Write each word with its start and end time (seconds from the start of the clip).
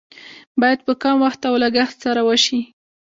باید 0.61 0.79
په 0.87 0.93
کم 1.01 1.15
وخت 1.25 1.41
او 1.49 1.55
لګښت 1.63 1.97
سره 2.05 2.21
وشي. 2.27 2.59